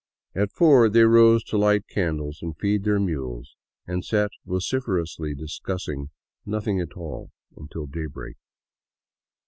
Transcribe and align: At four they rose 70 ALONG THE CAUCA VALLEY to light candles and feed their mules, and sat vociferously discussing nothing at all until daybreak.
At 0.33 0.49
four 0.51 0.89
they 0.89 1.03
rose 1.03 1.43
70 1.45 1.45
ALONG 1.45 1.45
THE 1.45 1.45
CAUCA 1.45 1.45
VALLEY 1.45 1.45
to 1.45 1.65
light 1.67 1.93
candles 2.15 2.39
and 2.41 2.57
feed 2.57 2.83
their 2.83 2.99
mules, 2.99 3.55
and 3.85 4.03
sat 4.03 4.31
vociferously 4.47 5.35
discussing 5.35 6.09
nothing 6.43 6.81
at 6.81 6.93
all 6.93 7.29
until 7.55 7.85
daybreak. 7.85 8.35